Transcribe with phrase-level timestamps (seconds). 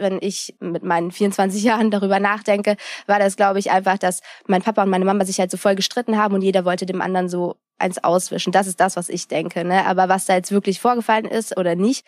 [0.00, 4.62] wenn ich mit meinen 24 Jahren darüber nachdenke, war das, glaube ich, einfach, dass mein
[4.62, 7.28] Papa und meine Mama sich halt so voll gestritten haben und jeder wollte dem anderen
[7.28, 8.52] so eins auswischen.
[8.52, 9.64] Das ist das, was ich denke.
[9.64, 9.86] Ne?
[9.86, 12.04] Aber was da jetzt wirklich vorgefallen ist oder nicht,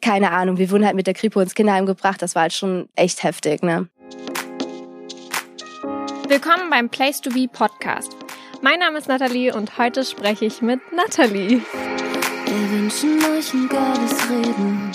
[0.00, 0.56] keine Ahnung.
[0.56, 2.22] Wir wurden halt mit der Kripo ins Kinderheim gebracht.
[2.22, 3.62] Das war halt schon echt heftig.
[3.62, 3.88] Ne?
[6.26, 8.16] Willkommen beim Place to Be Podcast.
[8.62, 11.60] Mein Name ist Nathalie und heute spreche ich mit Nathalie.
[12.46, 14.89] Wir wünschen euch ein geiles Reden.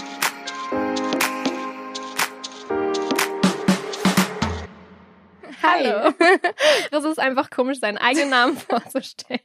[5.76, 6.14] Hallo.
[6.92, 9.42] Das ist einfach komisch, seinen eigenen Namen vorzustellen.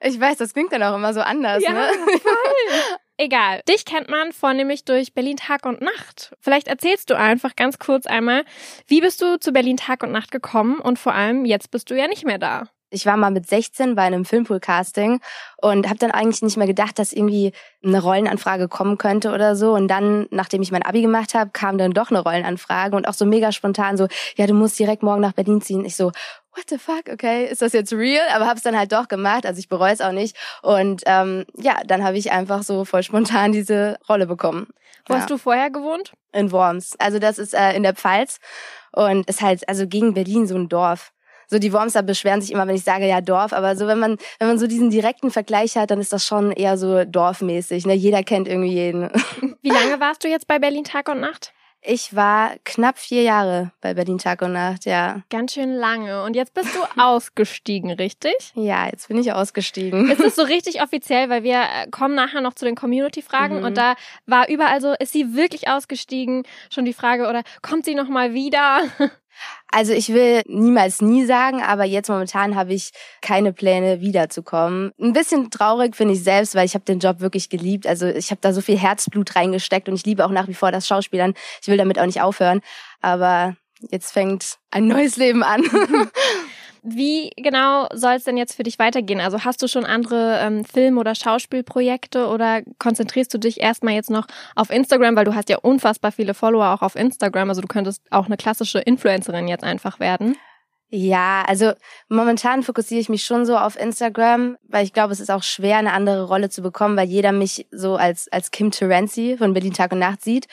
[0.00, 1.88] Ich weiß, das klingt dann auch immer so anders, Ja, ne?
[2.06, 2.20] voll.
[3.16, 3.60] Egal.
[3.68, 6.32] Dich kennt man vornehmlich durch Berlin Tag und Nacht.
[6.40, 8.44] Vielleicht erzählst du einfach ganz kurz einmal,
[8.86, 11.94] wie bist du zu Berlin Tag und Nacht gekommen und vor allem jetzt bist du
[11.98, 12.68] ja nicht mehr da.
[12.90, 15.20] Ich war mal mit 16 bei einem Filmpool-Casting
[15.62, 17.52] und habe dann eigentlich nicht mehr gedacht, dass irgendwie
[17.84, 19.72] eine Rollenanfrage kommen könnte oder so.
[19.74, 23.14] Und dann, nachdem ich mein Abi gemacht habe, kam dann doch eine Rollenanfrage und auch
[23.14, 25.84] so mega spontan so, ja, du musst direkt morgen nach Berlin ziehen.
[25.84, 26.06] Ich so,
[26.54, 28.26] what the fuck, okay, ist das jetzt real?
[28.34, 30.36] Aber hab's dann halt doch gemacht, also ich bereue es auch nicht.
[30.62, 34.66] Und ähm, ja, dann habe ich einfach so voll spontan diese Rolle bekommen.
[35.06, 35.20] Wo Ja.
[35.20, 36.12] hast du vorher gewohnt?
[36.32, 36.94] In Worms.
[36.98, 38.38] Also das ist äh, in der Pfalz
[38.92, 41.12] und ist halt also gegen Berlin so ein Dorf.
[41.50, 44.16] So die Wormser beschweren sich immer, wenn ich sage ja Dorf, aber so wenn man
[44.38, 47.86] wenn man so diesen direkten Vergleich hat, dann ist das schon eher so dorfmäßig.
[47.86, 47.94] Ne?
[47.94, 49.10] Jeder kennt irgendwie jeden.
[49.62, 51.52] Wie lange warst du jetzt bei Berlin Tag und Nacht?
[51.82, 55.22] Ich war knapp vier Jahre bei Berlin Tag und Nacht, ja.
[55.30, 56.22] Ganz schön lange.
[56.24, 58.34] Und jetzt bist du ausgestiegen, richtig?
[58.54, 60.10] Ja, jetzt bin ich ausgestiegen.
[60.10, 63.64] Ist es so richtig offiziell, weil wir äh, kommen nachher noch zu den Community-Fragen Mhm.
[63.64, 63.94] und da
[64.26, 66.42] war überall so, ist sie wirklich ausgestiegen?
[66.68, 68.82] Schon die Frage, oder kommt sie nochmal wieder?
[69.72, 72.90] Also ich will niemals nie sagen, aber jetzt momentan habe ich
[73.22, 74.92] keine Pläne wiederzukommen.
[75.00, 77.86] Ein bisschen traurig finde ich selbst, weil ich habe den Job wirklich geliebt.
[77.86, 80.72] Also ich habe da so viel Herzblut reingesteckt und ich liebe auch nach wie vor
[80.72, 81.34] das Schauspielern.
[81.62, 82.62] Ich will damit auch nicht aufhören,
[83.00, 83.56] aber
[83.90, 85.62] jetzt fängt ein neues Leben an.
[86.82, 89.20] Wie genau soll es denn jetzt für dich weitergehen?
[89.20, 94.10] Also hast du schon andere ähm, Film- oder Schauspielprojekte oder konzentrierst du dich erstmal jetzt
[94.10, 97.50] noch auf Instagram, weil du hast ja unfassbar viele Follower auch auf Instagram.
[97.50, 100.36] Also du könntest auch eine klassische Influencerin jetzt einfach werden.
[100.92, 101.72] Ja, also
[102.08, 105.76] momentan fokussiere ich mich schon so auf Instagram, weil ich glaube, es ist auch schwer,
[105.76, 109.72] eine andere Rolle zu bekommen, weil jeder mich so als, als Kim Terenzi von Berlin
[109.72, 110.48] Tag und Nacht sieht.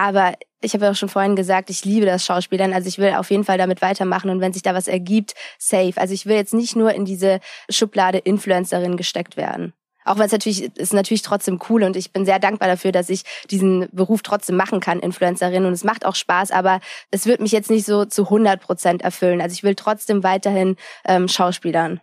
[0.00, 3.12] Aber ich habe ja auch schon vorhin gesagt, ich liebe das Schauspielern, also ich will
[3.12, 5.92] auf jeden Fall damit weitermachen und wenn sich da was ergibt, safe.
[5.96, 7.38] Also ich will jetzt nicht nur in diese
[7.68, 9.74] Schublade Influencerin gesteckt werden.
[10.06, 13.10] Auch wenn es natürlich ist natürlich trotzdem cool und ich bin sehr dankbar dafür, dass
[13.10, 16.80] ich diesen Beruf trotzdem machen kann, Influencerin und es macht auch Spaß, aber
[17.10, 19.42] es wird mich jetzt nicht so zu 100 Prozent erfüllen.
[19.42, 22.00] Also ich will trotzdem weiterhin ähm, Schauspielern.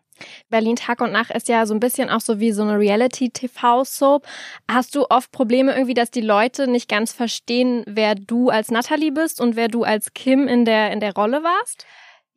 [0.50, 4.26] Berlin Tag und Nacht ist ja so ein bisschen auch so wie so eine Reality-TV-Soap.
[4.70, 9.12] Hast du oft Probleme irgendwie, dass die Leute nicht ganz verstehen, wer du als Natalie
[9.12, 11.86] bist und wer du als Kim in der, in der Rolle warst?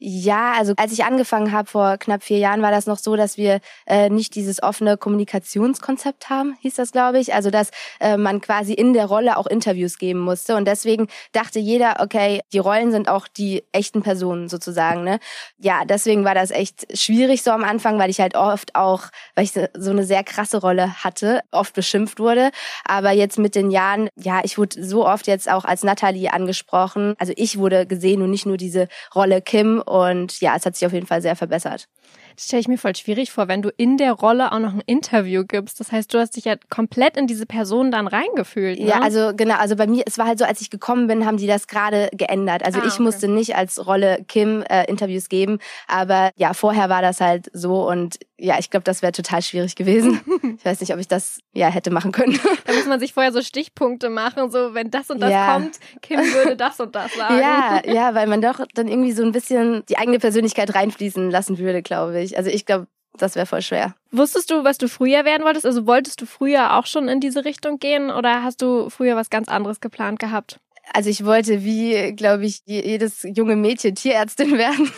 [0.02, 3.36] Ja, also als ich angefangen habe vor knapp vier Jahren, war das noch so, dass
[3.36, 7.34] wir äh, nicht dieses offene Kommunikationskonzept haben, hieß das, glaube ich.
[7.34, 10.56] Also dass äh, man quasi in der Rolle auch Interviews geben musste.
[10.56, 15.04] Und deswegen dachte jeder, okay, die Rollen sind auch die echten Personen sozusagen.
[15.04, 15.20] Ne?
[15.58, 19.02] Ja, deswegen war das echt schwierig so am Anfang, weil ich halt oft auch,
[19.34, 22.52] weil ich so eine sehr krasse Rolle hatte, oft beschimpft wurde.
[22.86, 27.16] Aber jetzt mit den Jahren, ja, ich wurde so oft jetzt auch als Natalie angesprochen.
[27.18, 29.82] Also ich wurde gesehen und nicht nur diese Rolle Kim.
[29.90, 31.88] Und ja, es hat sich auf jeden Fall sehr verbessert.
[32.36, 34.82] Das stelle ich mir voll schwierig vor, wenn du in der Rolle auch noch ein
[34.86, 35.80] Interview gibst.
[35.80, 38.78] Das heißt, du hast dich ja komplett in diese Person dann reingefühlt.
[38.80, 38.86] Ne?
[38.86, 41.36] Ja, also genau, also bei mir, es war halt so, als ich gekommen bin, haben
[41.36, 42.64] die das gerade geändert.
[42.64, 43.02] Also Ah, ich okay.
[43.02, 47.88] musste nicht als Rolle Kim äh, Interviews geben, aber ja, vorher war das halt so
[47.88, 50.18] und ja, ich glaube, das wäre total schwierig gewesen.
[50.58, 52.38] ich weiß nicht, ob ich das ja hätte machen können.
[52.66, 55.52] Da muss man sich vorher so Stichpunkte machen, so wenn das und das Ja.
[55.54, 57.38] kommt, Kim würde das und das sagen.
[57.38, 61.58] ja, ja, weil man doch dann irgendwie so ein bisschen die eigene Persönlichkeit reinfließen lassen
[61.58, 62.19] würde, glaube ich.
[62.36, 62.86] Also ich glaube,
[63.18, 63.94] das wäre voll schwer.
[64.12, 65.66] Wusstest du, was du früher werden wolltest?
[65.66, 69.30] Also wolltest du früher auch schon in diese Richtung gehen oder hast du früher was
[69.30, 70.60] ganz anderes geplant gehabt?
[70.92, 74.90] Also ich wollte wie, glaube ich, je- jedes junge Mädchen Tierärztin werden.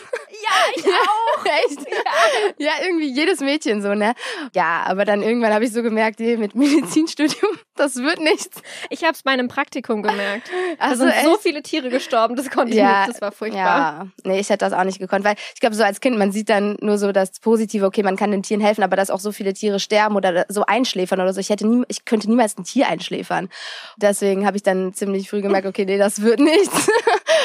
[0.52, 1.44] Ja, ich auch.
[1.66, 1.81] Echt?
[1.90, 2.66] Ja.
[2.66, 4.14] ja, irgendwie jedes Mädchen so, ne?
[4.54, 8.60] Ja, aber dann irgendwann habe ich so gemerkt, nee, mit Medizinstudium, das wird nichts.
[8.90, 10.49] Ich habe es bei einem Praktikum gemerkt.
[10.78, 13.14] Da Ach so, sind so viele Tiere gestorben, das konnte ich Ja, nicht.
[13.14, 13.60] Das war furchtbar.
[13.60, 16.32] Ja, nee, ich hätte das auch nicht gekonnt, weil ich glaube, so als Kind, man
[16.32, 19.20] sieht dann nur so das Positive, okay, man kann den Tieren helfen, aber dass auch
[19.20, 21.40] so viele Tiere sterben oder so einschläfern oder so.
[21.40, 23.49] Ich hätte nie, ich könnte niemals ein Tier einschläfern.
[23.96, 26.90] Deswegen habe ich dann ziemlich früh gemerkt, okay, nee, das wird nichts.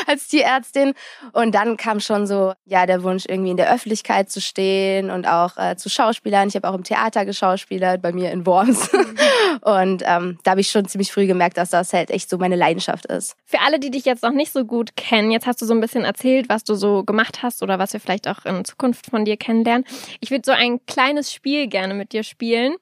[0.07, 0.94] Als Tierärztin.
[1.33, 5.27] Und dann kam schon so, ja, der Wunsch, irgendwie in der Öffentlichkeit zu stehen und
[5.27, 6.48] auch äh, zu Schauspielern.
[6.48, 8.89] Ich habe auch im Theater geschauspielert, bei mir in Worms.
[9.62, 12.56] und ähm, da habe ich schon ziemlich früh gemerkt, dass das halt echt so meine
[12.56, 13.36] Leidenschaft ist.
[13.45, 15.81] Für alle, die dich jetzt noch nicht so gut kennen, jetzt hast du so ein
[15.81, 19.25] bisschen erzählt, was du so gemacht hast oder was wir vielleicht auch in Zukunft von
[19.25, 19.86] dir kennenlernen.
[20.19, 22.75] Ich würde so ein kleines Spiel gerne mit dir spielen.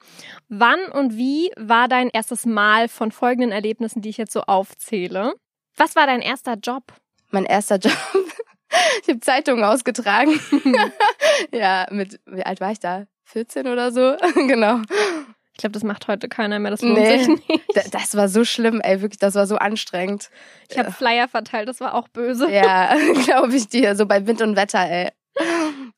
[0.50, 5.33] Wann und wie war dein erstes Mal von folgenden Erlebnissen, die ich jetzt so aufzähle?
[5.75, 6.94] Was war dein erster Job?
[7.31, 7.94] Mein erster Job.
[9.04, 10.39] ich habe Zeitungen ausgetragen.
[11.51, 13.06] ja, mit wie alt war ich da?
[13.25, 14.16] 14 oder so?
[14.36, 14.81] genau.
[15.54, 16.72] Ich glaube, das macht heute keiner mehr.
[16.72, 17.18] Das lohnt Nee.
[17.19, 17.94] sich nicht.
[17.94, 20.30] Das war so schlimm, ey, wirklich, das war so anstrengend.
[20.69, 22.51] Ich habe Flyer verteilt, das war auch böse.
[22.51, 22.94] Ja,
[23.24, 25.10] glaube ich dir, so bei Wind und Wetter, ey.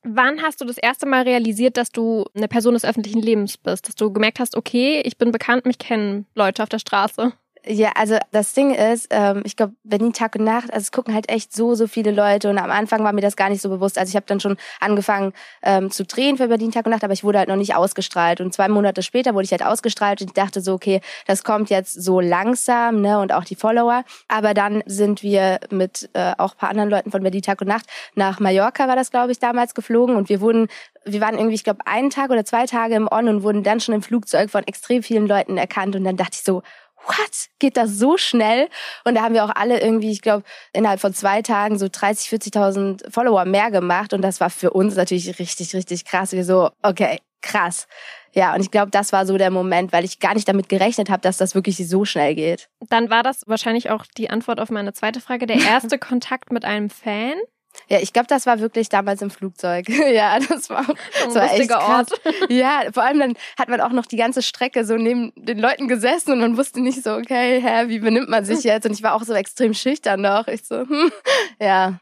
[0.04, 3.88] Wann hast du das erste Mal realisiert, dass du eine Person des öffentlichen Lebens bist?
[3.88, 7.32] Dass du gemerkt hast, okay, ich bin bekannt, mich kennen Leute auf der Straße.
[7.66, 11.14] Ja, also das Ding ist, ähm, ich glaube, Berlin Tag und Nacht, also es gucken
[11.14, 13.68] halt echt so, so viele Leute und am Anfang war mir das gar nicht so
[13.68, 13.98] bewusst.
[13.98, 15.32] Also ich habe dann schon angefangen
[15.62, 18.40] ähm, zu drehen für Berlin Tag und Nacht, aber ich wurde halt noch nicht ausgestrahlt
[18.40, 21.70] und zwei Monate später wurde ich halt ausgestrahlt und ich dachte so, okay, das kommt
[21.70, 24.04] jetzt so langsam, ne, und auch die Follower.
[24.28, 27.86] Aber dann sind wir mit äh, auch paar anderen Leuten von Berlin Tag und Nacht
[28.14, 30.68] nach Mallorca war das, glaube ich, damals geflogen und wir wurden
[31.04, 33.80] wir waren irgendwie, ich glaube, einen Tag oder zwei Tage im On und wurden dann
[33.80, 35.96] schon im Flugzeug von extrem vielen Leuten erkannt.
[35.96, 36.62] Und dann dachte ich so,
[37.06, 37.48] what?
[37.58, 38.68] Geht das so schnell?
[39.04, 42.28] Und da haben wir auch alle irgendwie, ich glaube, innerhalb von zwei Tagen so 30,
[42.28, 44.12] 40.000 Follower mehr gemacht.
[44.12, 46.32] Und das war für uns natürlich richtig, richtig krass.
[46.32, 47.86] Wir so, okay, krass.
[48.34, 51.10] Ja, und ich glaube, das war so der Moment, weil ich gar nicht damit gerechnet
[51.10, 52.68] habe, dass das wirklich so schnell geht.
[52.88, 55.46] Dann war das wahrscheinlich auch die Antwort auf meine zweite Frage.
[55.46, 57.34] Der erste Kontakt mit einem Fan.
[57.88, 59.88] Ja, ich glaube, das war wirklich damals im Flugzeug.
[60.12, 60.84] ja, das war,
[61.24, 62.10] das war echt krass.
[62.10, 62.50] Ort.
[62.50, 65.88] Ja, vor allem dann hat man auch noch die ganze Strecke so neben den Leuten
[65.88, 68.86] gesessen und man wusste nicht so, okay, hä, wie benimmt man sich jetzt?
[68.86, 70.48] Und ich war auch so extrem schüchtern noch.
[70.48, 71.12] Ich so, hm,
[71.60, 72.00] ja.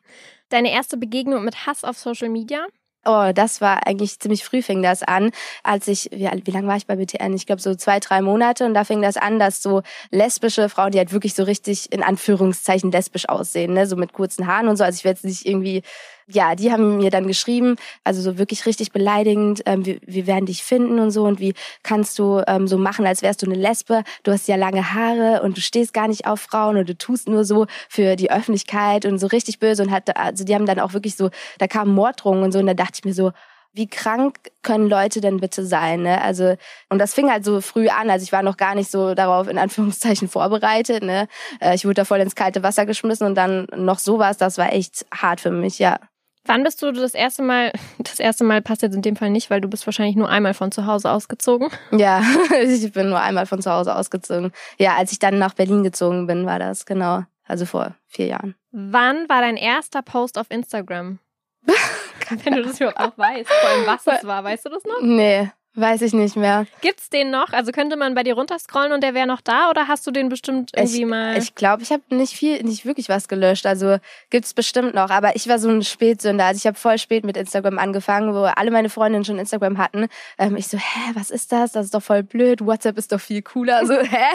[0.48, 2.66] Deine erste Begegnung mit Hass auf Social Media.
[3.08, 5.30] Oh, das war eigentlich ziemlich früh fing das an,
[5.62, 7.34] als ich, wie, wie lange war ich bei BTN?
[7.34, 10.90] Ich glaube so zwei, drei Monate und da fing das an, dass so lesbische Frauen,
[10.90, 14.76] die halt wirklich so richtig in Anführungszeichen lesbisch aussehen, ne, so mit kurzen Haaren und
[14.76, 14.82] so.
[14.82, 15.82] Also ich will jetzt nicht irgendwie,
[16.28, 20.46] ja, die haben mir dann geschrieben, also so wirklich richtig beleidigend, ähm, wir, wir werden
[20.46, 23.54] dich finden und so und wie kannst du ähm, so machen, als wärst du eine
[23.54, 26.98] Lesbe, du hast ja lange Haare und du stehst gar nicht auf Frauen und du
[26.98, 30.66] tust nur so für die Öffentlichkeit und so richtig böse und hat, also die haben
[30.66, 33.30] dann auch wirklich so, da kamen Morddrohungen und so und da dachte ich mir so,
[33.72, 36.02] wie krank können Leute denn bitte sein?
[36.02, 36.20] Ne?
[36.22, 36.56] Also
[36.88, 38.08] und das fing halt so früh an.
[38.08, 41.02] Also ich war noch gar nicht so darauf in Anführungszeichen vorbereitet.
[41.02, 41.28] Ne?
[41.60, 44.38] Äh, Ich wurde da voll ins kalte Wasser geschmissen und dann noch sowas.
[44.38, 45.98] Das war echt hart für mich, ja.
[46.46, 49.50] Wann bist du das erste Mal, das erste Mal passt jetzt in dem Fall nicht,
[49.50, 51.68] weil du bist wahrscheinlich nur einmal von zu Hause ausgezogen.
[51.90, 52.22] Ja,
[52.62, 54.52] ich bin nur einmal von zu Hause ausgezogen.
[54.78, 57.24] Ja, als ich dann nach Berlin gezogen bin, war das genau.
[57.48, 58.54] Also vor vier Jahren.
[58.72, 61.18] Wann war dein erster Post auf Instagram?
[62.44, 65.00] Wenn du das überhaupt noch weißt, vor allem was es war, weißt du das noch?
[65.00, 66.66] Nee, weiß ich nicht mehr.
[66.80, 67.52] Gibt's den noch?
[67.52, 70.28] Also könnte man bei dir runterscrollen und der wäre noch da oder hast du den
[70.28, 71.36] bestimmt irgendwie mal?
[71.38, 73.66] Ich glaube, ich habe nicht viel, nicht wirklich was gelöscht.
[73.66, 73.98] Also
[74.30, 75.10] gibt's bestimmt noch.
[75.10, 76.44] Aber ich war so ein Spätsünder.
[76.44, 80.08] Also ich habe voll spät mit Instagram angefangen, wo alle meine Freundinnen schon Instagram hatten.
[80.38, 81.72] Ähm, ich so, hä, was ist das?
[81.72, 82.64] Das ist doch voll blöd.
[82.64, 83.86] WhatsApp ist doch viel cooler.
[83.86, 84.26] So, hä?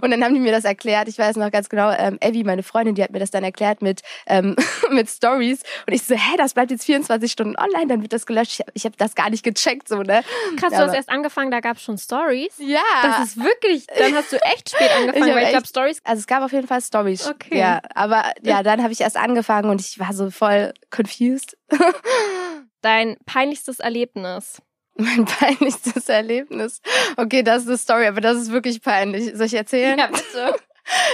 [0.00, 1.08] Und dann haben die mir das erklärt.
[1.08, 1.90] Ich weiß noch ganz genau.
[1.90, 4.56] Ähm, Evi, meine Freundin, die hat mir das dann erklärt mit ähm,
[4.90, 5.62] mit Stories.
[5.86, 8.52] Und ich so, hä, das bleibt jetzt 24 Stunden online, dann wird das gelöscht.
[8.52, 10.22] Ich habe ich hab das gar nicht gecheckt, so ne.
[10.62, 12.54] Krass, Ja, du hast erst angefangen, da gab's schon Stories.
[12.58, 12.80] Ja.
[13.02, 16.00] Das ist wirklich, dann hast du echt spät angefangen, hab weil ich glaube, Stories.
[16.04, 17.26] Also es gab auf jeden Fall Stories.
[17.26, 17.58] Okay.
[17.58, 21.56] Ja, aber ja, dann habe ich erst angefangen und ich war so voll confused.
[22.80, 24.62] Dein peinlichstes Erlebnis.
[24.94, 26.80] Mein peinlichstes Erlebnis.
[27.16, 29.32] Okay, das ist eine Story, aber das ist wirklich peinlich.
[29.34, 30.00] Soll ich erzählen?
[30.12, 30.54] bitte.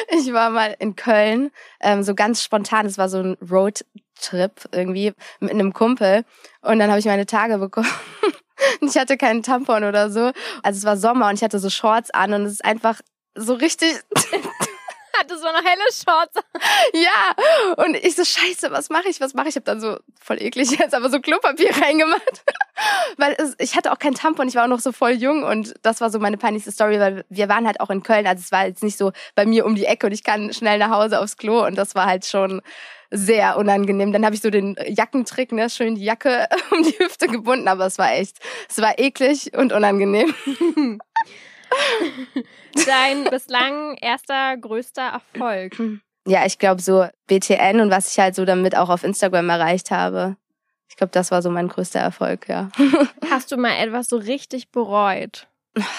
[0.08, 2.87] Ich war mal in Köln, ähm, so ganz spontan.
[2.87, 6.25] Es war so ein Roadtrip irgendwie mit einem Kumpel.
[6.62, 7.87] Und dann habe ich meine Tage bekommen.
[8.80, 10.32] Und ich hatte keinen Tampon oder so.
[10.62, 13.00] Also es war Sommer und ich hatte so Shorts an und es ist einfach
[13.34, 14.00] so richtig
[15.18, 16.34] Hattest du noch helle Shorts?
[16.94, 19.56] Ja, und ich so, scheiße, was mache ich, was mache ich?
[19.56, 22.42] Ich habe dann so, voll eklig jetzt, aber so Klopapier reingemacht.
[23.16, 25.75] weil es, ich hatte auch kein Tampon, ich war auch noch so voll jung und
[25.82, 28.52] das war so meine peinlichste Story, weil wir waren halt auch in Köln, also es
[28.52, 31.20] war jetzt nicht so bei mir um die Ecke und ich kann schnell nach Hause
[31.20, 32.62] aufs Klo und das war halt schon
[33.10, 34.12] sehr unangenehm.
[34.12, 37.87] Dann habe ich so den Jackentrick, ne, schön die Jacke um die Hüfte gebunden, aber
[37.87, 40.34] es war echt, es war eklig und unangenehm.
[42.87, 45.80] Dein bislang erster größter Erfolg.
[46.26, 49.90] Ja, ich glaube so BTN und was ich halt so damit auch auf Instagram erreicht
[49.90, 50.37] habe.
[50.90, 52.70] Ich glaube, das war so mein größter Erfolg, ja.
[53.30, 55.49] Hast du mal etwas so richtig bereut?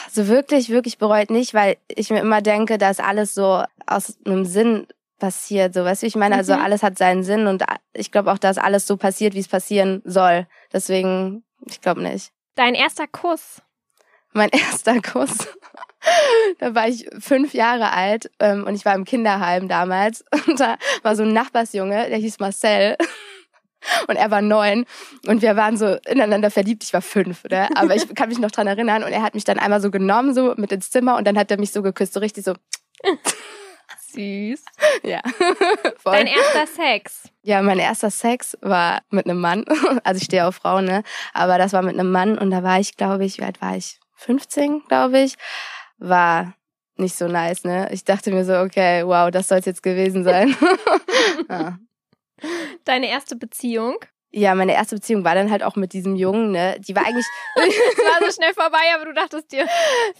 [0.05, 4.45] Also wirklich, wirklich bereut nicht, weil ich mir immer denke, dass alles so aus einem
[4.45, 4.87] Sinn
[5.19, 5.73] passiert.
[5.73, 6.61] So, weißt du, ich meine, also Mhm.
[6.61, 10.01] alles hat seinen Sinn und ich glaube auch, dass alles so passiert, wie es passieren
[10.05, 10.47] soll.
[10.73, 12.31] Deswegen, ich glaube nicht.
[12.55, 13.61] Dein erster Kuss.
[14.33, 15.47] Mein erster Kuss.
[16.59, 20.23] Da war ich fünf Jahre alt ähm, und ich war im Kinderheim damals.
[20.47, 22.95] Und da war so ein Nachbarsjunge, der hieß Marcel.
[24.07, 24.85] Und er war neun
[25.27, 26.83] und wir waren so ineinander verliebt.
[26.83, 27.69] Ich war fünf, oder?
[27.75, 29.03] Aber ich kann mich noch dran erinnern.
[29.03, 31.49] Und er hat mich dann einmal so genommen, so mit ins Zimmer und dann hat
[31.49, 32.55] er mich so geküsst, so richtig so,
[34.11, 34.63] Süß.
[35.03, 35.21] ja.
[35.97, 36.13] Voll.
[36.13, 37.29] Dein erster Sex.
[37.43, 39.65] Ja, mein erster Sex war mit einem Mann.
[40.03, 41.03] Also ich stehe auf Frauen, ne?
[41.33, 43.77] Aber das war mit einem Mann und da war ich, glaube ich, wie alt war
[43.77, 43.99] ich?
[44.19, 45.35] 15, glaube ich.
[45.97, 46.53] War
[46.95, 47.89] nicht so nice, ne?
[47.91, 50.55] Ich dachte mir so, okay, wow, das soll's jetzt gewesen sein.
[51.49, 51.79] ja.
[52.83, 53.97] Deine erste Beziehung.
[54.31, 56.75] Ja, meine erste Beziehung war dann halt auch mit diesem Jungen, ne?
[56.79, 59.65] Die war eigentlich Es war so schnell vorbei, aber du dachtest dir,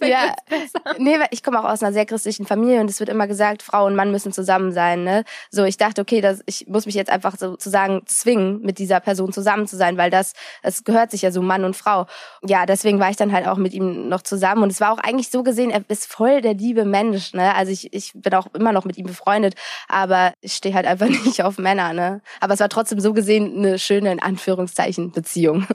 [0.00, 0.34] Ja.
[0.48, 0.98] besser.
[0.98, 3.62] Nee, weil ich komme auch aus einer sehr christlichen Familie und es wird immer gesagt,
[3.62, 5.04] Frau und Mann müssen zusammen sein.
[5.04, 5.24] Ne?
[5.50, 9.32] So, ich dachte, okay, das, ich muss mich jetzt einfach sozusagen zwingen, mit dieser Person
[9.32, 12.06] zusammen zu sein, weil das, es gehört sich ja so Mann und Frau.
[12.42, 14.98] Ja, deswegen war ich dann halt auch mit ihm noch zusammen und es war auch
[14.98, 17.32] eigentlich so gesehen, er ist voll der liebe Mensch.
[17.32, 17.54] Ne?
[17.54, 19.54] Also ich, ich bin auch immer noch mit ihm befreundet,
[19.88, 21.92] aber ich stehe halt einfach nicht auf Männer.
[21.92, 22.22] Ne?
[22.40, 25.66] Aber es war trotzdem so gesehen eine schöne, in Anführungszeichen, Beziehung.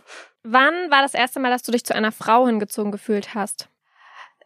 [0.43, 3.69] Wann war das erste Mal, dass du dich zu einer Frau hingezogen gefühlt hast?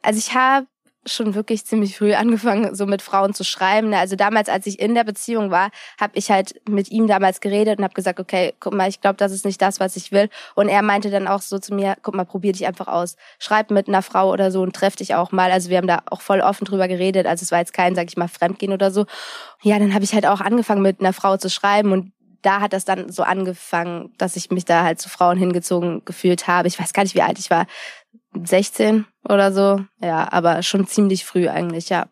[0.01, 0.67] Also ich habe
[1.05, 3.89] schon wirklich ziemlich früh angefangen, so mit Frauen zu schreiben.
[3.89, 3.97] ne?
[3.97, 7.77] Also damals, als ich in der Beziehung war, habe ich halt mit ihm damals geredet
[7.77, 10.29] und habe gesagt, okay, guck mal, ich glaube, das ist nicht das, was ich will.
[10.55, 13.15] Und er meinte dann auch so zu mir, guck mal, probier dich einfach aus.
[13.39, 15.51] Schreib mit einer Frau oder so und treff dich auch mal.
[15.51, 17.25] Also wir haben da auch voll offen drüber geredet.
[17.25, 19.05] Also es war jetzt kein, sag ich mal, Fremdgehen oder so.
[19.61, 22.73] Ja, dann habe ich halt auch angefangen, mit einer Frau zu schreiben und da hat
[22.73, 26.67] das dann so angefangen, dass ich mich da halt zu Frauen hingezogen gefühlt habe.
[26.67, 27.65] Ich weiß gar nicht, wie alt ich war.
[28.43, 29.83] 16 oder so.
[30.01, 32.07] Ja, aber schon ziemlich früh eigentlich, ja.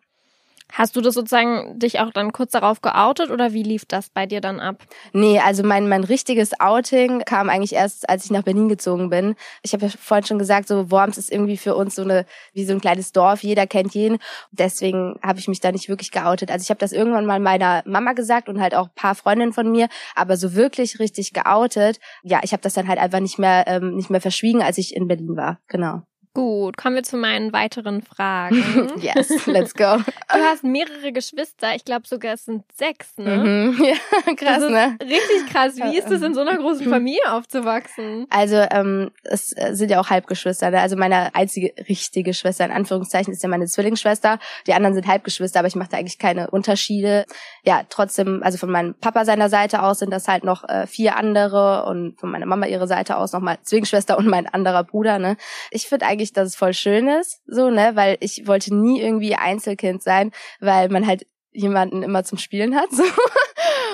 [0.72, 4.26] Hast du das sozusagen dich auch dann kurz darauf geoutet oder wie lief das bei
[4.26, 4.84] dir dann ab?
[5.12, 9.34] Nee, also mein, mein richtiges Outing kam eigentlich erst, als ich nach Berlin gezogen bin.
[9.62, 12.64] Ich habe ja vorhin schon gesagt, so Worms ist irgendwie für uns so eine, wie
[12.64, 14.18] so ein kleines Dorf, jeder kennt jeden.
[14.50, 16.50] Deswegen habe ich mich da nicht wirklich geoutet.
[16.50, 19.70] Also ich habe das irgendwann mal meiner Mama gesagt und halt auch paar Freundinnen von
[19.70, 23.64] mir, aber so wirklich richtig geoutet, ja, ich habe das dann halt einfach nicht mehr,
[23.66, 25.58] ähm, nicht mehr verschwiegen, als ich in Berlin war.
[25.66, 26.02] Genau.
[26.34, 28.92] Gut, kommen wir zu meinen weiteren Fragen.
[29.00, 29.98] yes, let's go.
[30.30, 33.36] Du hast mehrere Geschwister, ich glaube sogar es sind sechs, ne?
[33.36, 33.84] Mhm.
[33.84, 34.96] Ja, krass, ne?
[35.00, 35.76] Richtig krass.
[35.76, 38.26] Wie ist es in so einer großen Familie aufzuwachsen?
[38.30, 40.70] Also ähm, es äh, sind ja auch Halbgeschwister.
[40.70, 40.80] Ne?
[40.80, 44.38] Also meine einzige richtige Schwester in Anführungszeichen ist ja meine Zwillingsschwester.
[44.66, 47.24] Die anderen sind Halbgeschwister, aber ich mache da eigentlich keine Unterschiede.
[47.64, 51.16] Ja, trotzdem, also von meinem Papa seiner Seite aus sind das halt noch äh, vier
[51.16, 55.18] andere und von meiner Mama ihre Seite aus nochmal Zwillingsschwester und mein anderer Bruder.
[55.18, 55.36] Ne?
[55.70, 59.34] Ich finde eigentlich, dass es voll schön ist, so ne, weil ich wollte nie irgendwie
[59.34, 62.88] Einzelkind sein, weil man halt jemanden immer zum Spielen hat.
[62.98, 63.04] So.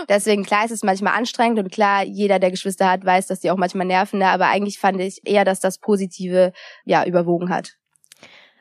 [0.09, 3.51] Deswegen, klar, ist es manchmal anstrengend und klar, jeder, der Geschwister hat, weiß, dass die
[3.51, 4.29] auch manchmal nerven, ne?
[4.29, 6.53] aber eigentlich fand ich eher, dass das Positive
[6.85, 7.77] ja überwogen hat.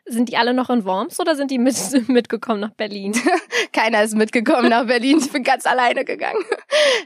[0.05, 1.75] Sind die alle noch in Worms oder sind die mit,
[2.07, 3.13] mitgekommen nach Berlin?
[3.73, 5.19] Keiner ist mitgekommen nach Berlin.
[5.19, 6.43] Ich bin ganz alleine gegangen.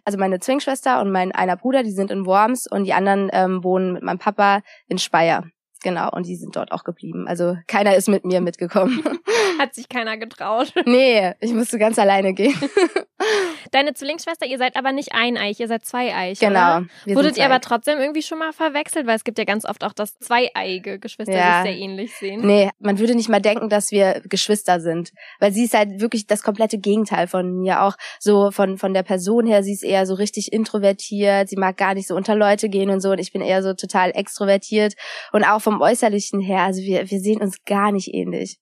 [0.03, 3.63] Also meine Zwillingsschwester und mein einer Bruder, die sind in Worms und die anderen ähm,
[3.63, 5.45] wohnen mit meinem Papa in Speyer.
[5.87, 7.29] Genau, und die sind dort auch geblieben.
[7.29, 9.01] Also keiner ist mit mir mitgekommen.
[9.59, 10.73] Hat sich keiner getraut.
[10.85, 12.55] nee, ich musste ganz alleine gehen.
[13.71, 16.39] Deine Zwillingsschwester, ihr seid aber nicht eineich, ihr seid zweieich.
[16.39, 16.81] Genau.
[17.05, 19.07] Wurdet ihr aber trotzdem irgendwie schon mal verwechselt?
[19.07, 21.63] Weil es gibt ja ganz oft auch, dass zweieiige Geschwister Ja.
[21.63, 22.45] sich sehr ähnlich sehen.
[22.45, 25.11] Nee, man würde nicht mal denken, dass wir Geschwister sind.
[25.39, 27.81] Weil sie ist halt wirklich das komplette Gegenteil von mir.
[27.83, 31.49] Auch so von, von der Person her, sie ist eher so richtig introvertiert.
[31.49, 33.11] Sie mag gar nicht so unter Leute gehen und so.
[33.11, 34.93] Und ich bin eher so total extrovertiert.
[35.33, 38.59] Und auch vom Äußerlichen her, also wir, wir sehen uns gar nicht ähnlich.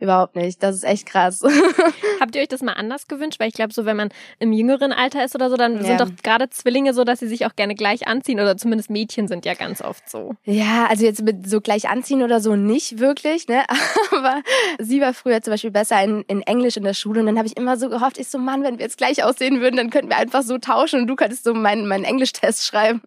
[0.00, 0.62] Überhaupt nicht.
[0.62, 1.42] Das ist echt krass.
[2.20, 3.40] Habt ihr euch das mal anders gewünscht?
[3.40, 5.82] Weil ich glaube, so wenn man im jüngeren Alter ist oder so, dann Ja.
[5.82, 8.38] sind doch gerade Zwillinge so, dass sie sich auch gerne gleich anziehen.
[8.38, 10.34] Oder zumindest Mädchen sind ja ganz oft so.
[10.44, 13.64] Ja, also jetzt mit so gleich anziehen oder so nicht wirklich, ne?
[14.16, 14.42] Aber
[14.78, 17.48] sie war früher zum Beispiel besser in, in Englisch in der Schule und dann habe
[17.48, 20.10] ich immer so gehofft, ich so, Mann, wenn wir jetzt gleich aussehen würden, dann könnten
[20.10, 23.02] wir einfach so tauschen und du könntest so meinen, meinen Englisch-Test schreiben.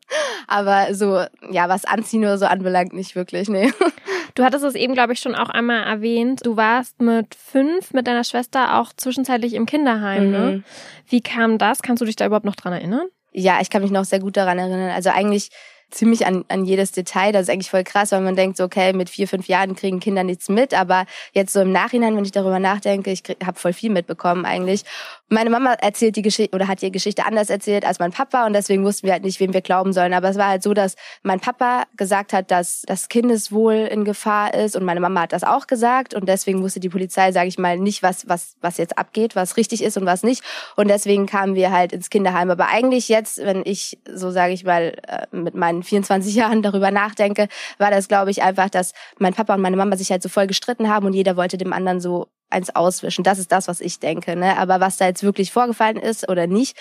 [0.47, 3.71] Aber so, ja, was anziehen oder so anbelangt, nicht wirklich, ne?
[4.35, 6.45] Du hattest es eben, glaube ich, schon auch einmal erwähnt.
[6.45, 10.39] Du warst mit fünf mit deiner Schwester auch zwischenzeitlich im Kinderheim, ne?
[10.39, 10.63] Mhm.
[11.07, 11.81] Wie kam das?
[11.81, 13.07] Kannst du dich da überhaupt noch dran erinnern?
[13.33, 14.91] Ja, ich kann mich noch sehr gut daran erinnern.
[14.91, 15.49] Also eigentlich
[15.91, 17.31] ziemlich an, an jedes Detail.
[17.31, 19.99] Das ist eigentlich voll krass, weil man denkt so, okay, mit vier, fünf Jahren kriegen
[19.99, 20.73] Kinder nichts mit.
[20.73, 24.83] Aber jetzt so im Nachhinein, wenn ich darüber nachdenke, ich habe voll viel mitbekommen eigentlich.
[25.29, 28.53] Meine Mama erzählt die Geschichte oder hat die Geschichte anders erzählt als mein Papa und
[28.53, 30.13] deswegen wussten wir halt nicht, wem wir glauben sollen.
[30.13, 34.53] Aber es war halt so, dass mein Papa gesagt hat, dass das Kindeswohl in Gefahr
[34.53, 37.57] ist und meine Mama hat das auch gesagt und deswegen wusste die Polizei, sage ich
[37.57, 40.43] mal, nicht, was, was, was jetzt abgeht, was richtig ist und was nicht.
[40.75, 42.49] Und deswegen kamen wir halt ins Kinderheim.
[42.49, 46.91] Aber eigentlich jetzt, wenn ich so, sage ich mal, äh, mit meinen 24 Jahren darüber
[46.91, 47.47] nachdenke,
[47.77, 50.47] war das, glaube ich, einfach, dass mein Papa und meine Mama sich halt so voll
[50.47, 53.23] gestritten haben und jeder wollte dem anderen so eins auswischen.
[53.23, 54.35] Das ist das, was ich denke.
[54.35, 54.57] Ne?
[54.57, 56.77] Aber was da jetzt wirklich vorgefallen ist oder nicht,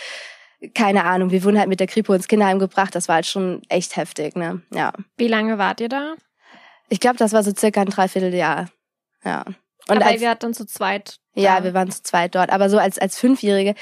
[0.75, 1.30] keine Ahnung.
[1.30, 2.95] Wir wurden halt mit der Kripo ins Kinderheim gebracht.
[2.95, 4.37] Das war halt schon echt heftig.
[4.37, 4.62] Ne?
[4.75, 4.92] Ja.
[5.16, 6.14] Wie lange wart ihr da?
[6.88, 8.69] Ich glaube, das war so circa ein Dreivierteljahr.
[9.25, 9.45] Ja.
[9.88, 11.19] Und Aber als, ihr wart dann zu zweit.
[11.35, 11.40] Da.
[11.40, 12.50] Ja, wir waren zu zweit dort.
[12.50, 13.75] Aber so als, als Fünfjährige,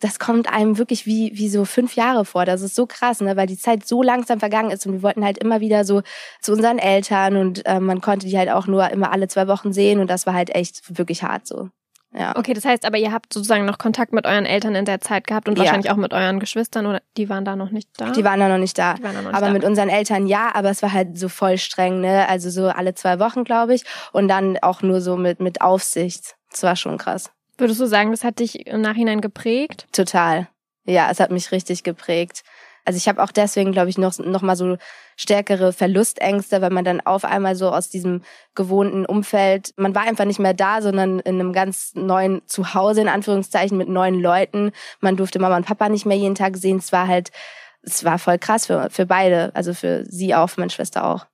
[0.00, 2.44] das kommt einem wirklich wie, wie so fünf Jahre vor.
[2.44, 3.36] Das ist so krass, ne?
[3.36, 6.02] weil die Zeit so langsam vergangen ist und wir wollten halt immer wieder so
[6.40, 9.72] zu unseren Eltern und äh, man konnte die halt auch nur immer alle zwei Wochen
[9.72, 11.68] sehen und das war halt echt wirklich hart so.
[12.12, 12.36] Ja.
[12.36, 15.28] Okay, das heißt aber, ihr habt sozusagen noch Kontakt mit euren Eltern in der Zeit
[15.28, 15.64] gehabt und ja.
[15.64, 18.10] wahrscheinlich auch mit euren Geschwistern oder die waren da noch nicht da?
[18.10, 18.94] Die waren da noch nicht da.
[18.94, 19.52] Noch nicht aber da.
[19.52, 22.28] mit unseren Eltern ja, aber es war halt so voll streng, ne?
[22.28, 23.84] Also so alle zwei Wochen, glaube ich.
[24.12, 26.34] Und dann auch nur so mit, mit Aufsicht.
[26.50, 27.30] Das war schon krass.
[27.60, 29.86] Würdest du sagen, das hat dich im Nachhinein geprägt?
[29.92, 30.48] Total.
[30.86, 32.42] Ja, es hat mich richtig geprägt.
[32.84, 34.78] Also ich habe auch deswegen, glaube ich, noch, noch mal so
[35.16, 38.22] stärkere Verlustängste, weil man dann auf einmal so aus diesem
[38.54, 43.08] gewohnten Umfeld, man war einfach nicht mehr da, sondern in einem ganz neuen Zuhause, in
[43.08, 44.72] Anführungszeichen, mit neuen Leuten.
[45.00, 46.78] Man durfte Mama und Papa nicht mehr jeden Tag sehen.
[46.78, 47.30] Es war halt,
[47.82, 51.26] es war voll krass für, für beide, also für sie auch, für meine Schwester auch.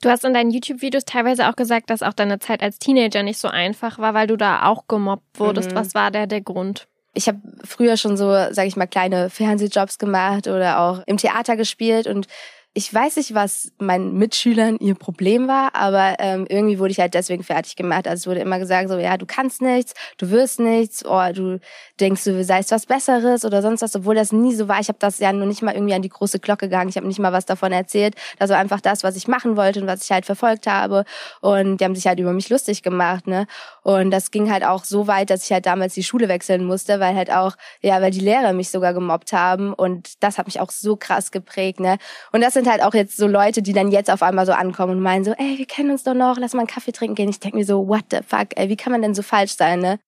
[0.00, 3.38] Du hast in deinen YouTube-Videos teilweise auch gesagt, dass auch deine Zeit als Teenager nicht
[3.38, 5.72] so einfach war, weil du da auch gemobbt wurdest.
[5.72, 5.76] Mhm.
[5.76, 6.86] Was war der der Grund?
[7.14, 11.56] Ich habe früher schon so, sage ich mal, kleine Fernsehjobs gemacht oder auch im Theater
[11.56, 12.28] gespielt und
[12.74, 17.14] ich weiß nicht, was meinen Mitschülern ihr Problem war, aber ähm, irgendwie wurde ich halt
[17.14, 18.06] deswegen fertig gemacht.
[18.06, 21.60] Also es wurde immer gesagt, so ja, du kannst nichts, du wirst nichts, oder du
[21.98, 24.80] denkst, du seist was Besseres oder sonst was, obwohl das nie so war.
[24.80, 26.90] Ich habe das ja nur nicht mal irgendwie an die große Glocke gegangen.
[26.90, 28.14] Ich habe nicht mal was davon erzählt.
[28.38, 31.04] Das war einfach das, was ich machen wollte und was ich halt verfolgt habe.
[31.40, 33.46] Und die haben sich halt über mich lustig gemacht, ne?
[33.82, 37.00] Und das ging halt auch so weit, dass ich halt damals die Schule wechseln musste,
[37.00, 39.72] weil halt auch, ja, weil die Lehrer mich sogar gemobbt haben.
[39.72, 41.96] Und das hat mich auch so krass geprägt, ne?
[42.30, 44.94] Und das sind halt auch jetzt so Leute, die dann jetzt auf einmal so ankommen
[44.94, 47.28] und meinen so, ey, wir kennen uns doch noch, lass mal einen Kaffee trinken gehen.
[47.28, 49.80] Ich denke mir so, what the fuck, ey, wie kann man denn so falsch sein,
[49.80, 49.98] ne?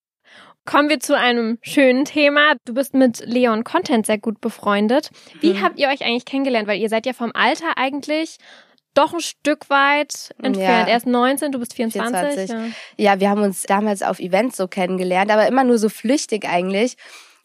[0.67, 2.53] Kommen wir zu einem schönen Thema.
[2.67, 5.11] Du bist mit Leon Content sehr gut befreundet.
[5.41, 5.63] Wie mhm.
[5.63, 6.69] habt ihr euch eigentlich kennengelernt?
[6.69, 8.37] Weil ihr seid ja vom Alter eigentlich
[8.95, 10.89] doch ein Stück weit entfernt.
[10.89, 10.93] Ja.
[10.93, 12.49] Er ist 19, du bist 24.
[12.49, 12.51] 24.
[12.99, 13.13] Ja.
[13.13, 16.97] ja, wir haben uns damals auf Events so kennengelernt, aber immer nur so flüchtig eigentlich.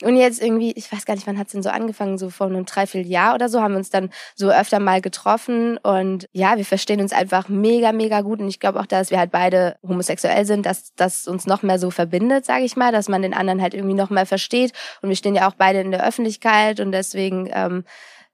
[0.03, 2.65] Und jetzt irgendwie, ich weiß gar nicht, wann hat's denn so angefangen, so vor einem
[2.65, 6.99] Dreivierteljahr oder so, haben wir uns dann so öfter mal getroffen und ja, wir verstehen
[6.99, 10.65] uns einfach mega, mega gut und ich glaube auch, dass wir halt beide homosexuell sind,
[10.65, 13.73] dass das uns noch mehr so verbindet, sage ich mal, dass man den anderen halt
[13.73, 17.49] irgendwie noch mehr versteht und wir stehen ja auch beide in der Öffentlichkeit und deswegen
[17.53, 17.85] ähm,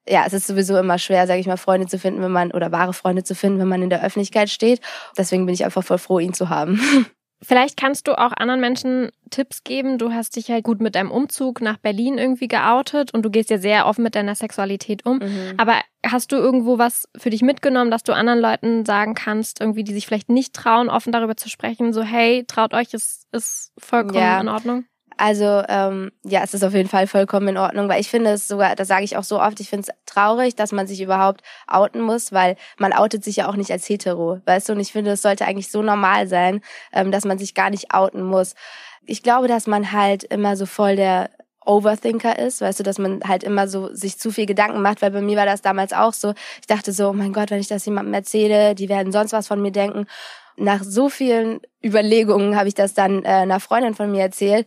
[0.08, 2.71] ja, es ist sowieso immer schwer, sage ich mal, Freunde zu finden, wenn man oder
[2.71, 4.82] wahre Freunde zu finden, wenn man in der Öffentlichkeit steht.
[5.15, 6.82] Deswegen bin ich einfach voll froh, ihn zu haben.
[7.43, 9.97] Vielleicht kannst du auch anderen Menschen Tipps geben.
[9.97, 13.49] Du hast dich halt gut mit deinem Umzug nach Berlin irgendwie geoutet und du gehst
[13.49, 15.17] ja sehr offen mit deiner Sexualität um.
[15.17, 15.54] Mhm.
[15.58, 19.84] Aber hast du irgendwo was für dich mitgenommen, dass du anderen Leuten sagen kannst, irgendwie,
[19.84, 23.71] die sich vielleicht nicht trauen, offen darüber zu sprechen, so hey, traut euch, es ist
[23.77, 24.39] vollkommen ja.
[24.39, 24.86] in Ordnung?
[25.22, 28.48] Also ähm, ja, es ist auf jeden Fall vollkommen in Ordnung, weil ich finde es
[28.48, 31.42] sogar, das sage ich auch so oft, ich finde es traurig, dass man sich überhaupt
[31.68, 34.74] outen muss, weil man outet sich ja auch nicht als hetero, weißt du?
[34.74, 37.94] Und ich finde, es sollte eigentlich so normal sein, ähm, dass man sich gar nicht
[37.94, 38.56] outen muss.
[39.06, 41.30] Ich glaube, dass man halt immer so voll der
[41.64, 45.12] Overthinker ist, weißt du, dass man halt immer so sich zu viel Gedanken macht, weil
[45.12, 46.34] bei mir war das damals auch so.
[46.62, 49.48] Ich dachte so, oh mein Gott, wenn ich das jemandem erzähle, die werden sonst was
[49.48, 50.08] von mir denken.
[50.58, 54.66] Nach so vielen Überlegungen habe ich das dann äh, einer Freundin von mir erzählt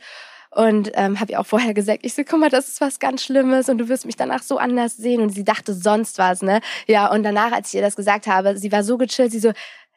[0.55, 3.25] und ähm, habe ihr auch vorher gesagt, ich so, guck mal, das ist was ganz
[3.25, 5.21] Schlimmes und du wirst mich danach so anders sehen.
[5.21, 6.61] Und sie dachte sonst was, ne?
[6.87, 9.53] Ja, und danach, als ich ihr das gesagt habe, sie war so gechillt, sie so,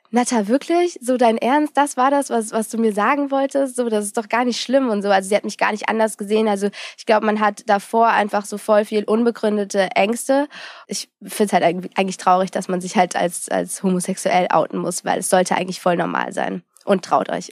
[0.10, 0.98] Nata, wirklich?
[1.02, 1.76] So dein Ernst?
[1.76, 3.76] Das war das, was, was du mir sagen wolltest?
[3.76, 5.10] So, das ist doch gar nicht schlimm und so.
[5.10, 6.48] Also sie hat mich gar nicht anders gesehen.
[6.48, 10.48] Also ich glaube, man hat davor einfach so voll viel unbegründete Ängste.
[10.88, 11.64] Ich finde es halt
[11.98, 15.82] eigentlich traurig, dass man sich halt als, als homosexuell outen muss, weil es sollte eigentlich
[15.82, 16.64] voll normal sein.
[16.88, 17.52] Und traut euch.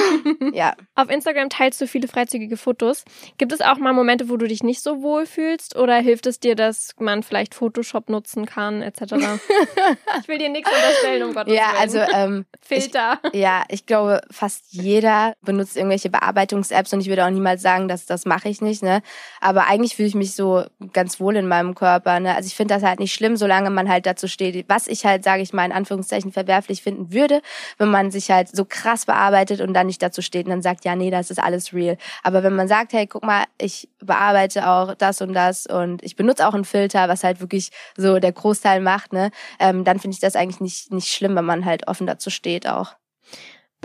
[0.52, 0.74] ja.
[0.94, 3.04] Auf Instagram teilst du viele freizügige Fotos.
[3.36, 6.38] Gibt es auch mal Momente, wo du dich nicht so wohl fühlst oder hilft es
[6.38, 9.00] dir, dass man vielleicht Photoshop nutzen kann etc.?
[10.20, 11.80] ich will dir nichts unterstellen, um Gottes Ja, Willen.
[11.80, 13.18] also ähm, Filter.
[13.32, 17.88] Ich, ja, ich glaube, fast jeder benutzt irgendwelche Bearbeitungs-Apps und ich würde auch niemals sagen,
[17.88, 18.84] dass das mache ich nicht.
[18.84, 19.02] Ne?
[19.40, 22.20] Aber eigentlich fühle ich mich so ganz wohl in meinem Körper.
[22.20, 22.36] Ne?
[22.36, 24.68] Also ich finde das halt nicht schlimm, solange man halt dazu steht.
[24.68, 27.42] Was ich halt, sage ich mal, in Anführungszeichen verwerflich finden würde,
[27.78, 30.84] wenn man sich halt so krass bearbeitet und dann nicht dazu steht und dann sagt,
[30.84, 31.96] ja, nee, das ist alles real.
[32.22, 36.14] Aber wenn man sagt, hey, guck mal, ich bearbeite auch das und das und ich
[36.14, 40.14] benutze auch einen Filter, was halt wirklich so der Großteil macht, ne, ähm, dann finde
[40.14, 42.94] ich das eigentlich nicht, nicht schlimm, wenn man halt offen dazu steht auch.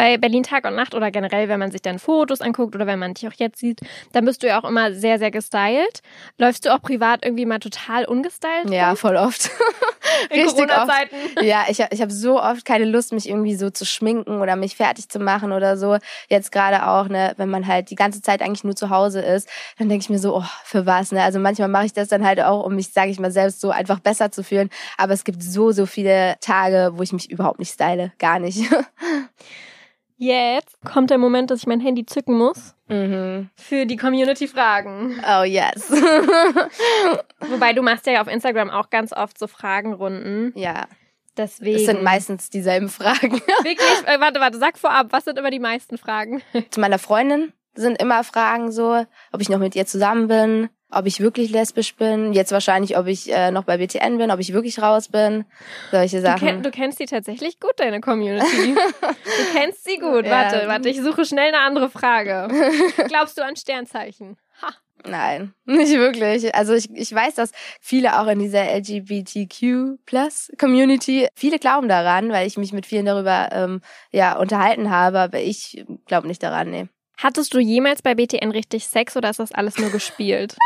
[0.02, 2.98] Bei Berlin Tag und Nacht oder generell, wenn man sich dann Fotos anguckt oder wenn
[2.98, 3.82] man dich auch jetzt sieht,
[4.14, 6.02] dann bist du ja auch immer sehr, sehr gestylt.
[6.40, 8.72] Läufst du auch privat irgendwie mal total ungestylt?
[8.72, 8.98] Ja, rum?
[8.98, 9.52] voll oft.
[10.32, 10.48] In.
[10.48, 11.16] Corona-Zeiten.
[11.44, 14.76] Ja, ich, ich habe so oft keine Lust, mich irgendwie so zu schminken oder mich
[14.76, 16.00] fertig zu machen oder so.
[16.30, 19.48] Jetzt gerade auch, ne, wenn man halt die ganze Zeit eigentlich nur zu Hause ist,
[19.78, 21.22] dann denke ich mir so, oh, für was, ne?
[21.22, 23.70] Also manchmal mache ich das dann halt auch, um mich, sage ich mal, selbst so
[23.70, 24.72] einfach besser zu fühlen.
[24.98, 28.14] Aber es gibt so, so viele Tage, wo ich mich überhaupt nicht style.
[28.18, 28.64] Gar nicht.
[30.24, 33.50] Jetzt kommt der Moment, dass ich mein Handy zücken muss mhm.
[33.56, 35.20] für die Community-Fragen.
[35.28, 35.90] Oh yes.
[37.40, 40.54] Wobei du machst ja auf Instagram auch ganz oft so Fragenrunden.
[40.56, 40.86] ja,
[41.36, 41.76] Deswegen.
[41.76, 43.34] es sind meistens dieselben Fragen.
[43.64, 46.44] Wirklich, äh, warte, warte, sag vorab, was sind immer die meisten Fragen?
[46.70, 51.06] Zu meiner Freundin sind immer Fragen so, ob ich noch mit ihr zusammen bin, ob
[51.06, 54.54] ich wirklich lesbisch bin, jetzt wahrscheinlich, ob ich äh, noch bei BTN bin, ob ich
[54.54, 55.45] wirklich raus bin,
[55.91, 56.39] solche Du, Sachen.
[56.47, 58.75] kenn, du kennst die tatsächlich gut, deine Community.
[59.23, 60.25] Du kennst sie gut.
[60.25, 60.32] Ja.
[60.32, 62.47] Warte, warte, ich suche schnell eine andere Frage.
[63.08, 64.38] Glaubst du an Sternzeichen?
[64.62, 64.69] Ha.
[65.06, 66.54] Nein, nicht wirklich.
[66.54, 68.65] Also ich, ich weiß, dass viele auch in dieser
[69.82, 75.39] LGBTQ-Plus-Community, viele glauben daran, weil ich mich mit vielen darüber ähm, ja unterhalten habe, aber
[75.39, 76.88] ich glaube nicht daran, nee.
[77.17, 80.58] Hattest du jemals bei BTN richtig Sex oder ist das alles nur gespielt?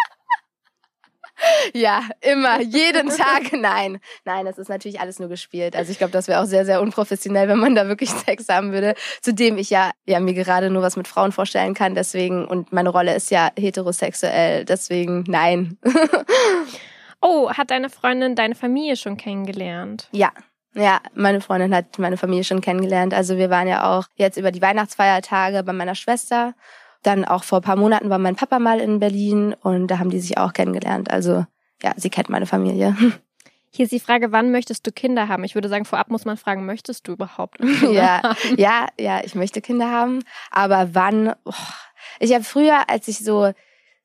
[1.74, 3.54] Ja, immer, jeden Tag.
[3.54, 5.76] Nein, nein, das ist natürlich alles nur gespielt.
[5.76, 8.72] Also ich glaube, das wäre auch sehr, sehr unprofessionell, wenn man da wirklich Sex haben
[8.72, 8.96] würde.
[9.22, 12.90] Zudem ich ja, ja mir gerade nur was mit Frauen vorstellen kann, deswegen und meine
[12.90, 15.78] Rolle ist ja heterosexuell, deswegen nein.
[17.22, 20.10] Oh, hat deine Freundin deine Familie schon kennengelernt?
[20.12, 20.32] ja.
[20.78, 23.14] Ja, meine Freundin hat meine Familie schon kennengelernt.
[23.14, 26.54] Also wir waren ja auch jetzt über die Weihnachtsfeiertage bei meiner Schwester.
[27.06, 30.10] Dann auch vor ein paar Monaten war mein Papa mal in Berlin und da haben
[30.10, 31.12] die sich auch kennengelernt.
[31.12, 31.46] Also
[31.84, 32.98] ja, sie kennt meine Familie.
[33.70, 35.44] Hier ist die Frage, wann möchtest du Kinder haben?
[35.44, 38.38] Ich würde sagen, vorab muss man fragen, möchtest du überhaupt Kinder ja, haben?
[38.58, 41.36] ja, ja, ich möchte Kinder haben, aber wann?
[41.44, 41.54] Oh,
[42.20, 43.52] ich habe früher, als ich so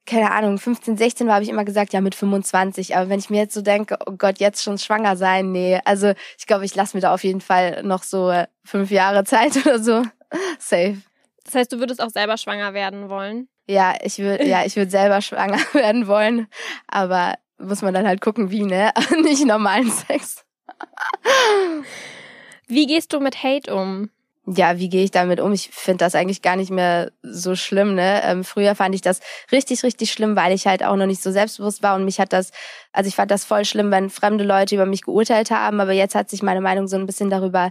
[0.06, 2.96] keine Ahnung, 15, 16 war, habe ich immer gesagt, ja, mit 25.
[2.96, 5.78] Aber wenn ich mir jetzt so denke, oh Gott, jetzt schon schwanger sein, nee.
[5.84, 8.32] Also ich glaube, ich lasse mir da auf jeden Fall noch so
[8.64, 10.02] fünf Jahre Zeit oder so.
[10.58, 10.96] Safe.
[11.44, 13.48] Das heißt, du würdest auch selber schwanger werden wollen?
[13.66, 16.48] Ja, ich würde, ja, ich würde selber schwanger werden wollen,
[16.88, 18.92] aber muss man dann halt gucken, wie, ne?
[19.22, 20.44] Nicht normalen Sex.
[22.66, 24.10] Wie gehst du mit Hate um?
[24.56, 25.52] ja, wie gehe ich damit um?
[25.52, 27.94] Ich finde das eigentlich gar nicht mehr so schlimm.
[27.94, 28.22] Ne?
[28.24, 29.20] Ähm, früher fand ich das
[29.52, 32.32] richtig, richtig schlimm, weil ich halt auch noch nicht so selbstbewusst war und mich hat
[32.32, 32.50] das,
[32.92, 36.14] also ich fand das voll schlimm, wenn fremde Leute über mich geurteilt haben, aber jetzt
[36.14, 37.70] hat sich meine Meinung so ein bisschen darüber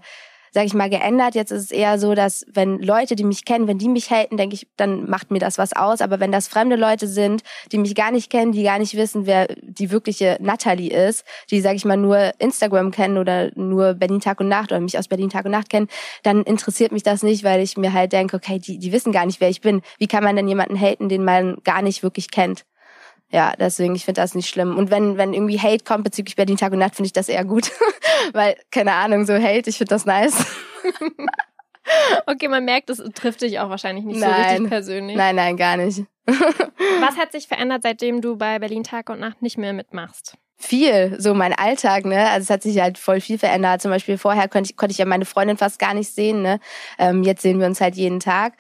[0.51, 1.35] sag ich mal, geändert.
[1.35, 4.37] Jetzt ist es eher so, dass wenn Leute, die mich kennen, wenn die mich haten,
[4.37, 6.01] denke ich, dann macht mir das was aus.
[6.01, 9.25] Aber wenn das fremde Leute sind, die mich gar nicht kennen, die gar nicht wissen,
[9.25, 14.19] wer die wirkliche Natalie ist, die, sag ich mal, nur Instagram kennen oder nur Berlin
[14.19, 15.87] Tag und Nacht oder mich aus Berlin Tag und Nacht kennen,
[16.23, 19.25] dann interessiert mich das nicht, weil ich mir halt denke, okay, die, die wissen gar
[19.25, 19.81] nicht, wer ich bin.
[19.97, 22.65] Wie kann man denn jemanden haten, den man gar nicht wirklich kennt?
[23.31, 24.77] Ja, deswegen, ich finde das nicht schlimm.
[24.77, 27.45] Und wenn, wenn irgendwie Hate kommt bezüglich Berlin Tag und Nacht, finde ich das eher
[27.45, 27.71] gut.
[28.33, 30.45] Weil, keine Ahnung, so Hate, ich finde das nice.
[32.25, 34.49] Okay, man merkt, es trifft dich auch wahrscheinlich nicht so Nein.
[34.49, 35.17] richtig persönlich.
[35.17, 36.03] Nein, nein, gar nicht.
[36.27, 40.37] Was hat sich verändert, seitdem du bei Berlin Tag und Nacht nicht mehr mitmachst?
[40.57, 42.29] Viel, so mein Alltag, ne?
[42.29, 43.81] Also es hat sich halt voll viel verändert.
[43.81, 46.59] Zum Beispiel vorher konnte ich, konnte ich ja meine Freundin fast gar nicht sehen, ne?
[46.97, 48.53] Ähm, jetzt sehen wir uns halt jeden Tag.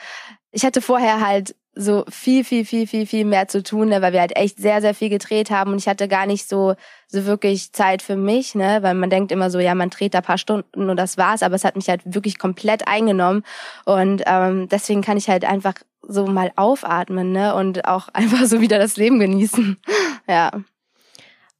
[0.51, 4.11] Ich hatte vorher halt so viel, viel, viel, viel, viel mehr zu tun, ne, weil
[4.11, 6.75] wir halt echt sehr, sehr viel gedreht haben und ich hatte gar nicht so,
[7.07, 10.19] so wirklich Zeit für mich, ne, weil man denkt immer so, ja, man dreht da
[10.19, 13.43] paar Stunden und das war's, aber es hat mich halt wirklich komplett eingenommen
[13.85, 18.59] und ähm, deswegen kann ich halt einfach so mal aufatmen, ne, und auch einfach so
[18.59, 19.77] wieder das Leben genießen,
[20.27, 20.51] ja.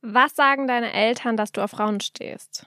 [0.01, 2.65] Was sagen deine Eltern, dass du auf Frauen stehst?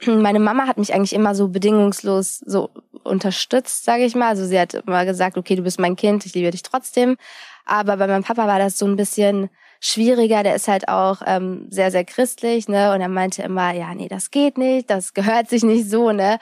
[0.06, 2.70] meine Mama hat mich eigentlich immer so bedingungslos so
[3.04, 4.28] unterstützt, sage ich mal.
[4.28, 7.16] Also sie hat immer gesagt, okay, du bist mein Kind, ich liebe dich trotzdem.
[7.64, 10.42] Aber bei meinem Papa war das so ein bisschen schwieriger.
[10.42, 12.92] Der ist halt auch ähm, sehr, sehr christlich, ne?
[12.92, 16.38] Und er meinte immer, ja, nee, das geht nicht, das gehört sich nicht so, ne?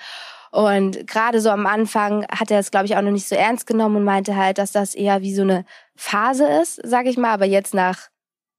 [0.52, 3.66] Und gerade so am Anfang hat er es, glaube ich, auch noch nicht so ernst
[3.66, 5.66] genommen und meinte halt, dass das eher wie so eine
[5.96, 7.32] Phase ist, sag ich mal.
[7.32, 8.08] Aber jetzt nach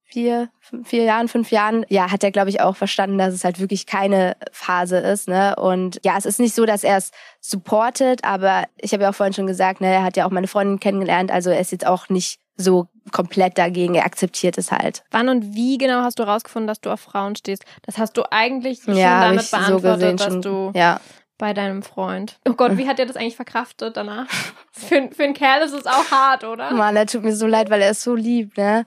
[0.08, 0.48] vier,
[0.84, 3.86] vier Jahren, fünf Jahren, ja, hat er, glaube ich, auch verstanden, dass es halt wirklich
[3.86, 5.28] keine Phase ist.
[5.28, 5.54] Ne?
[5.56, 9.14] Und ja, es ist nicht so, dass er es supportet, aber ich habe ja auch
[9.14, 11.86] vorhin schon gesagt, ne, er hat ja auch meine Freundin kennengelernt, also er ist jetzt
[11.86, 15.04] auch nicht so komplett dagegen, er akzeptiert es halt.
[15.10, 17.64] Wann und wie genau hast du rausgefunden, dass du auf Frauen stehst?
[17.82, 21.00] Das hast du eigentlich schon ja, damit beantwortet, so dass schon, du ja.
[21.36, 22.38] bei deinem Freund.
[22.48, 24.26] Oh Gott, wie hat er das eigentlich verkraftet danach?
[24.72, 26.72] für, für einen Kerl ist es auch hart, oder?
[26.72, 28.86] Mann, er tut mir so leid, weil er ist so lieb, ne?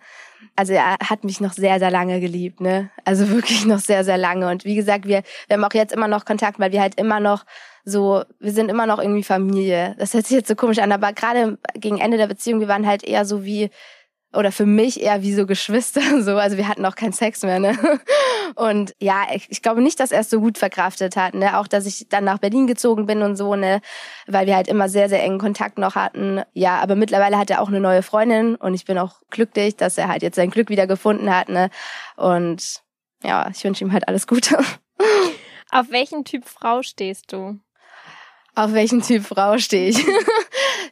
[0.56, 2.90] Also er hat mich noch sehr, sehr lange geliebt, ne?
[3.06, 4.50] Also wirklich noch sehr, sehr lange.
[4.50, 7.20] Und wie gesagt, wir, wir haben auch jetzt immer noch Kontakt, weil wir halt immer
[7.20, 7.46] noch
[7.84, 9.96] so, wir sind immer noch irgendwie Familie.
[9.98, 12.86] Das hört sich jetzt so komisch an, aber gerade gegen Ende der Beziehung, wir waren
[12.86, 13.72] halt eher so wie,
[14.34, 16.38] oder für mich eher wie so Geschwister, so.
[16.38, 17.78] Also wir hatten auch keinen Sex mehr, ne?
[18.56, 21.58] Und ja, ich, ich glaube nicht, dass er es so gut verkraftet hat, ne?
[21.58, 23.82] Auch, dass ich dann nach Berlin gezogen bin und so, ne?
[24.28, 26.42] Weil wir halt immer sehr, sehr engen Kontakt noch hatten.
[26.54, 29.98] Ja, aber mittlerweile hat er auch eine neue Freundin und ich bin auch glücklich, dass
[29.98, 31.70] er halt jetzt sein Glück wieder gefunden hat, ne?
[32.16, 32.82] Und
[33.24, 34.58] ja, ich wünsche ihm halt alles Gute.
[35.72, 37.60] Auf welchen Typ Frau stehst du?
[38.56, 40.06] Auf welchen Typ Frau stehe ich?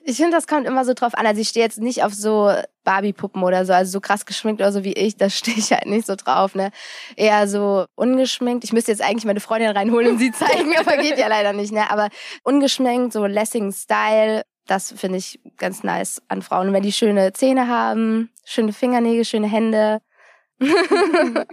[0.09, 1.27] Ich finde, das kommt immer so drauf an.
[1.27, 2.51] Also ich stehe jetzt nicht auf so
[2.83, 5.85] Barbie-Puppen oder so, also so krass geschminkt oder so wie ich, da stehe ich halt
[5.85, 6.71] nicht so drauf, ne?
[7.15, 8.63] Eher so ungeschminkt.
[8.63, 11.71] Ich müsste jetzt eigentlich meine Freundin reinholen und sie zeigen, aber geht ja leider nicht,
[11.71, 11.89] ne?
[11.91, 12.09] Aber
[12.43, 16.67] ungeschminkt, so Lessing-Style, das finde ich ganz nice an Frauen.
[16.69, 20.01] Und wenn die schöne Zähne haben, schöne Fingernägel, schöne Hände,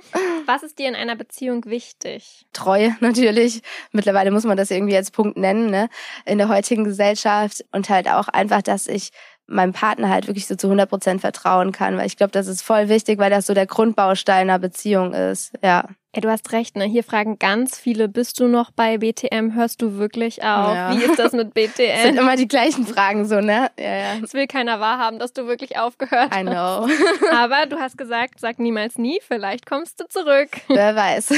[0.46, 2.46] Was ist dir in einer Beziehung wichtig?
[2.52, 3.62] Treue natürlich.
[3.92, 5.88] Mittlerweile muss man das irgendwie als Punkt nennen, ne?
[6.24, 9.10] In der heutigen Gesellschaft und halt auch einfach, dass ich
[9.46, 12.62] meinem Partner halt wirklich so zu 100 Prozent vertrauen kann, weil ich glaube, das ist
[12.62, 15.88] voll wichtig, weil das so der Grundbaustein einer Beziehung ist, ja.
[16.16, 16.86] Ja, du hast recht, ne?
[16.86, 19.54] Hier fragen ganz viele, bist du noch bei BTM?
[19.54, 20.74] Hörst du wirklich auf?
[20.74, 20.96] Ja.
[20.96, 21.88] Wie ist das mit BTM?
[21.92, 23.70] Das sind immer die gleichen Fragen so, ne?
[23.78, 24.14] Ja, ja.
[24.24, 26.40] Es will keiner wahrhaben, dass du wirklich aufgehört hast.
[26.40, 26.88] I know.
[27.36, 30.48] Aber du hast gesagt, sag niemals nie, vielleicht kommst du zurück.
[30.68, 31.34] Wer weiß.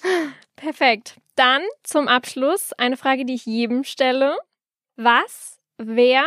[0.56, 1.16] Perfekt.
[1.36, 4.38] Dann zum Abschluss eine Frage, die ich jedem stelle.
[4.96, 6.24] Was, wer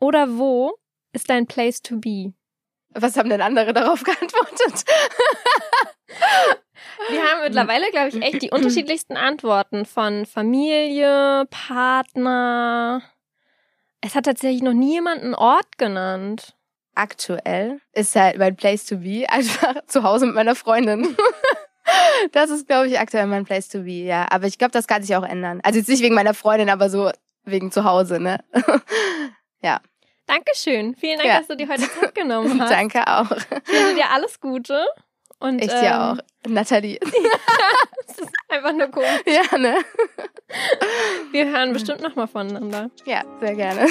[0.00, 0.78] oder wo
[1.12, 2.32] ist dein Place to be?
[2.94, 4.86] Was haben denn andere darauf geantwortet?
[7.10, 13.02] Wir haben mittlerweile, glaube ich, echt die unterschiedlichsten Antworten von Familie, Partner.
[14.00, 16.54] Es hat tatsächlich noch nie jemand einen Ort genannt.
[16.94, 21.16] Aktuell ist halt mein Place to be einfach zu Hause mit meiner Freundin.
[22.32, 24.26] Das ist, glaube ich, aktuell mein Place to be, ja.
[24.30, 25.60] Aber ich glaube, das kann sich auch ändern.
[25.62, 27.10] Also jetzt nicht wegen meiner Freundin, aber so
[27.44, 28.44] wegen zu Hause, ne?
[29.62, 29.80] Ja.
[30.26, 30.94] Dankeschön.
[30.94, 31.38] Vielen Dank, ja.
[31.38, 32.70] dass du dir heute Zeit genommen hast.
[32.70, 33.30] Danke auch.
[33.30, 34.86] Ich wünsche dir alles Gute.
[35.40, 36.18] Und, ich dir ähm, auch.
[36.46, 36.98] Nathalie.
[38.06, 39.04] das ist einfach nur cool.
[39.26, 39.76] Ja, ne?
[41.32, 42.90] Wir hören bestimmt nochmal voneinander.
[43.04, 43.86] Ja, sehr gerne.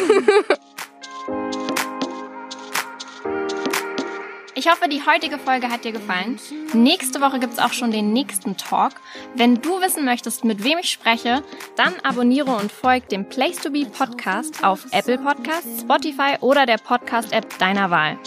[4.55, 6.39] Ich hoffe, die heutige Folge hat dir gefallen.
[6.73, 8.93] Nächste Woche gibt es auch schon den nächsten Talk.
[9.35, 11.43] Wenn du wissen möchtest, mit wem ich spreche,
[11.75, 16.79] dann abonniere und folg dem Place to Be Podcast auf Apple Podcasts, Spotify oder der
[16.79, 18.17] Podcast-App deiner Wahl.